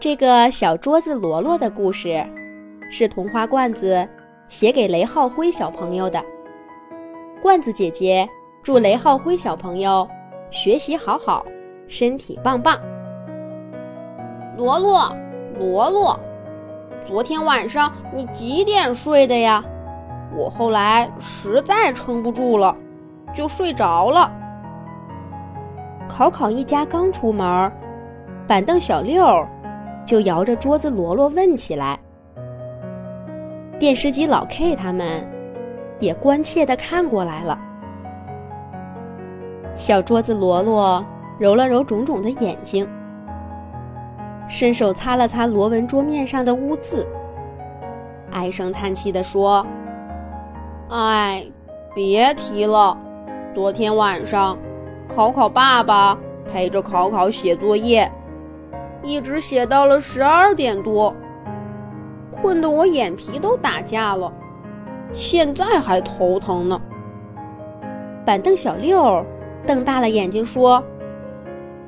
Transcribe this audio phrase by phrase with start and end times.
[0.00, 2.24] 这个小桌子罗罗的故事，
[2.90, 4.08] 是童话罐子
[4.48, 6.24] 写给雷浩辉小朋友的。
[7.42, 8.26] 罐子姐姐
[8.62, 10.08] 祝雷浩辉小朋友
[10.50, 11.44] 学习好好，
[11.86, 12.80] 身体棒棒。
[14.56, 15.14] 罗罗，
[15.58, 16.18] 罗罗，
[17.06, 19.62] 昨天晚上你几点睡的呀？
[20.34, 22.74] 我后来实在撑不住了，
[23.34, 24.32] 就睡着了。
[26.08, 27.70] 考考一家刚出门，
[28.46, 29.46] 板凳小六
[30.10, 31.96] 就摇着桌子罗罗问起来。
[33.78, 35.24] 电视机老 K 他们
[36.00, 37.56] 也关切地看过来了。
[39.76, 41.06] 小桌子罗罗
[41.38, 42.88] 揉了揉肿肿的眼睛，
[44.48, 47.06] 伸手擦了擦罗纹桌面上的污渍，
[48.32, 49.64] 唉声叹气地说。
[50.88, 51.46] 哎，
[51.94, 52.98] 别提了！
[53.54, 54.58] 昨天晚上，
[55.06, 56.18] 考考爸爸
[56.52, 58.10] 陪着考考写作业，
[59.02, 61.14] 一直写到了十二点多，
[62.30, 64.32] 困得我眼皮都打架了，
[65.12, 66.80] 现在还头疼呢。
[68.24, 69.24] 板凳小六
[69.66, 70.84] 瞪大了眼睛说：“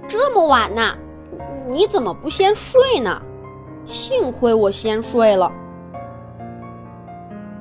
[0.08, 0.96] 这么晚呢，
[1.68, 3.20] 你怎么不先睡呢？
[3.84, 5.52] 幸亏我先睡了。”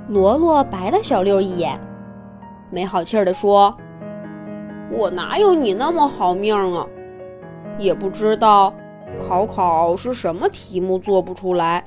[0.08, 1.80] 罗罗白了小六一眼，
[2.70, 3.76] 没好气儿地说
[4.92, 6.86] ：“我哪有你那么好命啊？
[7.78, 8.74] 也不知道
[9.28, 11.86] 考考是什么题目做不出来，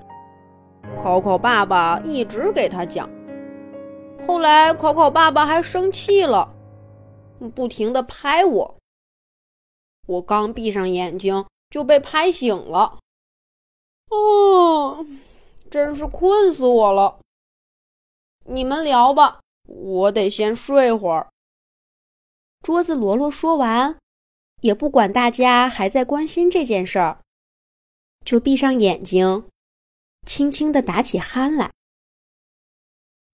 [0.96, 3.10] 考考爸爸一直给他讲。
[4.26, 6.54] 后来考考爸爸还生气了，
[7.54, 8.76] 不停地拍我。
[10.06, 12.98] 我刚闭上眼睛就被拍醒了。
[14.10, 15.04] 哦，
[15.70, 17.18] 真是困死我了。”
[18.46, 21.28] 你们聊吧，我得先睡会儿。
[22.62, 23.96] 桌子罗罗说完，
[24.60, 27.18] 也不管大家还在关心这件事儿，
[28.24, 29.48] 就闭上眼睛，
[30.26, 31.72] 轻轻的打起鼾来。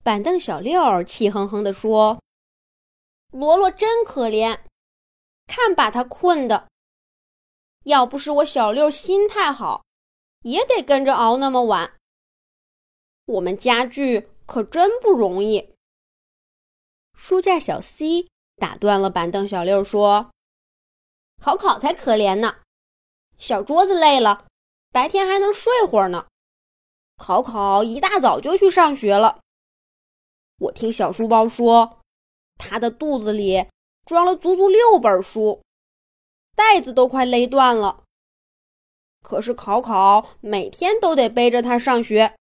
[0.03, 2.23] 板凳小六气哼哼地说
[3.33, 4.61] ：“罗罗真可怜，
[5.47, 6.69] 看把他困的。
[7.84, 9.84] 要不是我小六心态好，
[10.43, 11.97] 也得跟着熬那么晚。
[13.27, 15.77] 我们家具。”可真不容易。
[17.17, 20.33] 书架小 C 打断了板凳小六，说
[21.41, 22.56] ：“考考才可怜呢，
[23.39, 24.49] 小桌子累了，
[24.93, 26.27] 白天还能睡会儿呢。
[27.17, 29.41] 考考一大早就去上学了。
[30.59, 32.01] 我听小书包说，
[32.56, 33.67] 他的肚子里
[34.05, 35.62] 装了足足六本书，
[36.55, 38.05] 袋子都快勒断了。
[39.23, 42.34] 可是考考每天都得背着它上学。”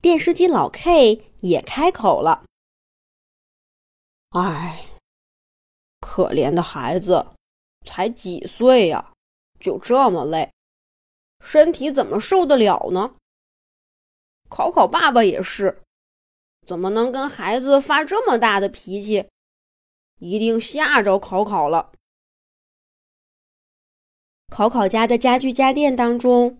[0.00, 2.44] 电视机老 K 也开口了
[4.30, 4.86] ：“哎，
[6.00, 7.26] 可怜的孩子，
[7.84, 9.12] 才几岁呀，
[9.58, 10.52] 就这么累，
[11.40, 13.14] 身体怎么受得了呢？
[14.48, 15.82] 考考爸爸也是，
[16.66, 19.28] 怎么能跟孩子发这么大的脾气？
[20.18, 21.92] 一定吓着考考了。
[24.48, 26.58] 考考家的家具家电当中，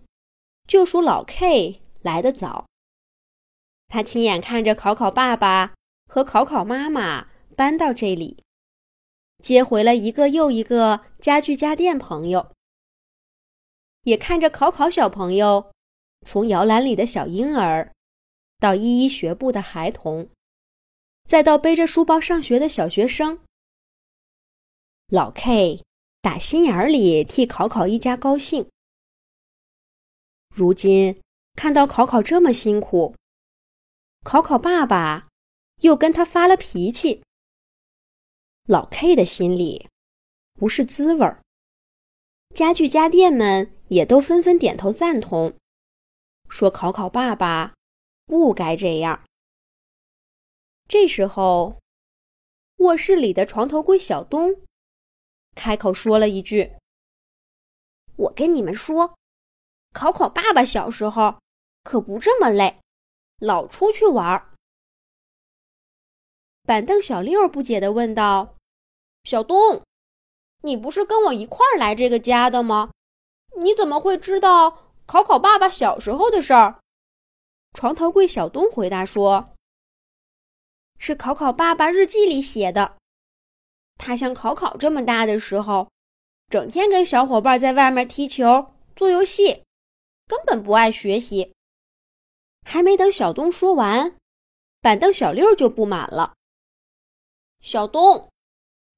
[0.67, 2.67] 就属老 K 来得早。”
[3.89, 5.75] 他亲眼看着考考爸爸
[6.07, 8.45] 和考考妈妈搬到这里，
[9.43, 12.53] 接回了一个又一个家具家电朋友，
[14.09, 15.71] 也看着考考小朋友
[16.25, 17.93] 从摇篮里的小婴儿，
[18.59, 20.31] 到一一学步的孩童，
[21.27, 23.41] 再到背着书包上学的小学生。
[25.09, 25.83] 老 K
[26.23, 28.69] 打心眼里替考考一家高兴。
[30.49, 31.21] 如今
[31.55, 33.15] 看到考考这么辛苦。
[34.25, 35.29] 考考爸爸
[35.83, 37.23] 又跟他发了脾气，
[38.65, 39.89] 老 K 的心里
[40.55, 41.43] 不是滋味儿。
[42.55, 45.57] 家具家电们也都纷纷点头赞同，
[46.49, 47.75] 说考考爸爸
[48.27, 49.25] 不该这样。
[50.87, 51.79] 这时候，
[52.77, 54.63] 卧室里的床头柜小东
[55.55, 56.73] 开口说了一句
[58.17, 59.19] ：“我跟你们说，
[59.93, 61.41] 考考爸爸小时候
[61.83, 62.79] 可不这么累。”
[63.41, 64.51] 老出去玩儿，
[66.65, 68.57] 板凳小六不解地问道
[69.23, 69.85] ：“小东，
[70.63, 72.91] 你不是跟我一块儿来这个家的吗？
[73.59, 76.81] 你怎么会知道考考爸爸小时候的事儿？”
[77.75, 79.55] 床头柜小东回答说
[80.99, 82.97] ：“是考考爸爸日记里写的。
[83.97, 85.91] 他像考考这么大的时候，
[86.49, 89.65] 整天跟小伙伴在外面踢球、做游戏，
[90.27, 91.53] 根本不爱学习。”
[92.65, 94.17] 还没等小东说完，
[94.81, 96.35] 板凳小六就不满了。
[97.61, 98.29] 小东，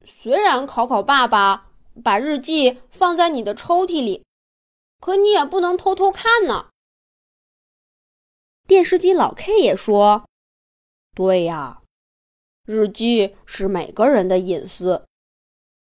[0.04, 1.70] 虽然考考爸爸
[2.02, 4.24] 把日记放在你的抽屉里，
[5.00, 6.70] 可你也不能偷偷看呢。
[8.66, 10.28] 电视机老 K 也说
[11.16, 11.82] ：“对呀，
[12.64, 15.04] 日记是每个人的隐私，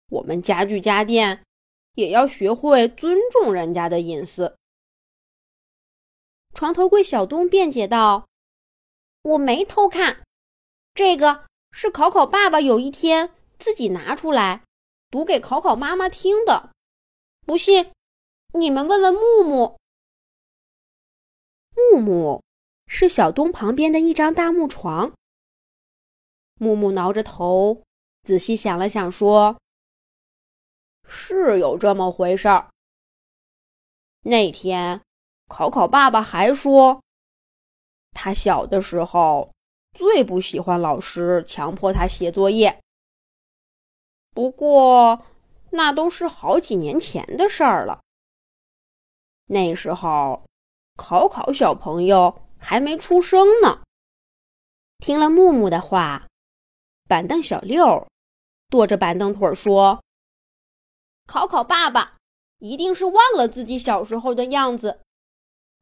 [0.09, 1.43] 我们家具家电
[1.95, 4.55] 也要学会尊重人家的隐私。”
[6.53, 8.27] 床头柜小东辩解道
[9.23, 10.23] ：“我没偷看，
[10.93, 14.63] 这个是考考爸爸有一天自己拿出来
[15.09, 16.69] 读给考考妈妈听的。
[17.45, 17.91] 不信，
[18.55, 19.77] 你们问问木木。
[21.75, 22.41] 木木。”
[22.87, 25.11] 是小东旁边的一张大木床。
[26.59, 27.81] 木木挠着头，
[28.23, 29.57] 仔细想了想，说
[31.09, 32.69] ：“是有这么回事儿。
[34.21, 35.01] 那天，
[35.49, 37.01] 考考爸爸还说，
[38.11, 39.51] 他小的时候
[39.93, 42.79] 最不喜欢老师强迫他写作业。
[44.31, 45.25] 不过，
[45.71, 48.04] 那都是好几年前的事儿了。
[49.45, 50.43] 那时候，
[50.95, 53.83] 考考小朋友。”还没出生呢。
[54.97, 56.27] 听了木木的话，
[57.07, 58.07] 板凳小六
[58.71, 60.03] 跺着板凳腿说
[61.29, 62.17] ：“考考爸爸
[62.57, 65.01] 一定是忘了自己小时候的样子，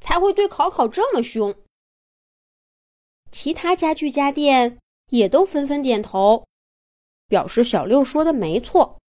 [0.02, 1.56] 才会对考考这么凶。”
[3.32, 4.78] 其他家具家电
[5.08, 6.46] 也都纷纷点头，
[7.30, 9.00] 表示小六说的没错。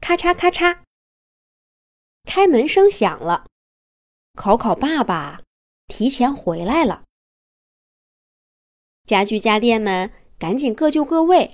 [0.00, 0.83] 咔嚓咔嚓，
[2.24, 3.46] 开门声响了，
[4.34, 5.42] 考考爸爸。
[5.86, 7.04] 提前回来了，
[9.04, 11.52] 家具家电们赶紧各就各位，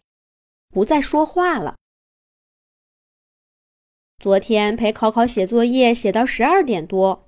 [0.69, 1.77] 不再说话了。
[4.21, 7.27] 昨天陪考考写作业，写到十二点多，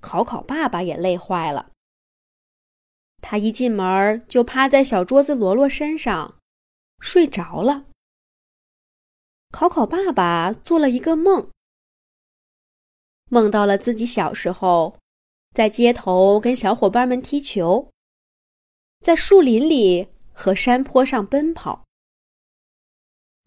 [0.00, 1.70] 考考爸爸也累坏了。
[3.22, 6.40] 他一进门就趴在小桌子罗罗身上
[6.98, 7.86] 睡着了。
[9.52, 11.52] 考考爸爸做了一个梦，
[13.34, 14.96] 梦到了自己小时候。
[15.52, 17.88] 在街头跟小伙伴们踢球，
[19.00, 21.84] 在树林里和山坡上奔跑，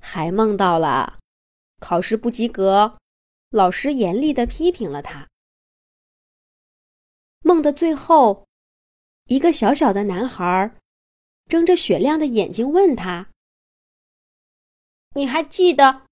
[0.02, 1.20] 还梦到了
[1.82, 2.98] 考试不及格，
[3.50, 5.28] 老师严厉的批评了他。
[7.42, 8.48] 梦的最后，
[9.26, 10.74] 一个小小的男孩
[11.50, 13.28] 睁着雪亮的眼睛问他
[15.16, 16.04] ：“你还记得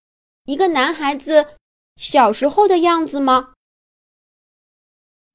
[0.44, 1.56] 一个男孩子
[1.95, 3.54] 小时候的样子吗？”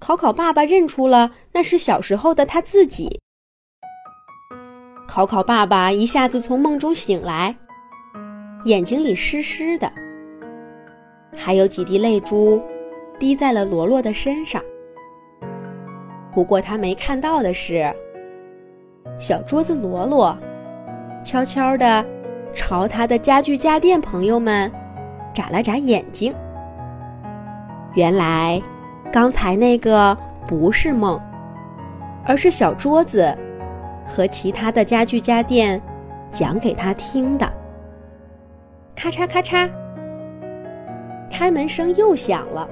[0.00, 3.20] 考考爸爸认出了那是小时候的他自己。
[5.06, 7.55] 考考爸爸一下子从梦中醒来，
[8.64, 9.93] 眼睛里湿湿的，
[11.37, 12.61] 还有几滴泪珠
[13.19, 14.62] 滴在了罗罗的身上。
[16.32, 17.93] 不过他没看到的是，
[19.19, 20.37] 小桌子罗罗
[21.23, 22.05] 悄悄的
[22.55, 24.73] 朝他的家具家电朋友们
[25.35, 26.35] 眨了眨眼睛。
[27.94, 28.61] 原来。
[29.12, 30.16] 刚才那个
[30.46, 31.20] 不是梦，
[32.24, 33.36] 而是小桌子
[34.06, 35.80] 和其他的家具家电
[36.30, 37.44] 讲给他听的。
[38.94, 39.68] 咔嚓咔嚓，
[41.28, 42.68] 开门声又响了。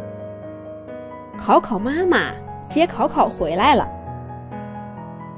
[1.36, 2.30] 考考妈妈
[2.68, 3.88] 接考考回来了。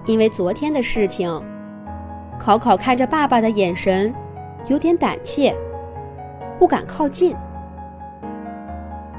[0.04, 1.42] 因为昨天的事情，
[2.38, 4.12] 考考看着爸爸的眼神
[4.66, 5.54] 有点胆怯，
[6.58, 7.34] 不敢靠近。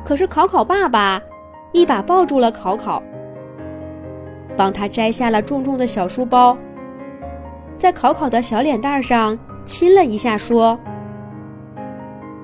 [0.05, 1.19] 可是考考爸爸。
[1.71, 3.01] 一把抱住了考考，
[4.57, 6.57] 帮他摘下了重重的小书包，
[7.77, 10.77] 在考考的小脸蛋上亲了一下，说：“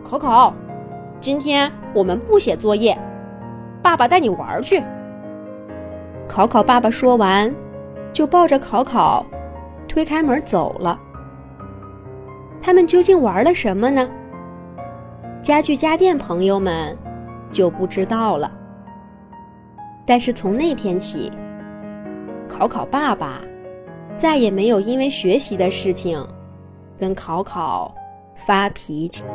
[0.03, 0.53] 考考，
[1.19, 2.98] 今天我们不写作业，
[3.81, 4.81] 爸爸带你玩去。”
[6.27, 7.53] 考考爸爸说完，
[8.13, 9.25] 就抱着考考，
[9.88, 10.98] 推开门走了。
[12.62, 14.10] 他们究竟玩了什么呢？
[15.41, 16.98] 家具家电朋友们
[17.51, 18.51] 就不知道了。
[20.08, 21.30] 但是从那天起，
[22.48, 23.42] 考考爸爸
[24.18, 26.26] 再也没有因为学习的事情
[26.98, 27.94] 跟考考
[28.48, 29.26] 发脾气。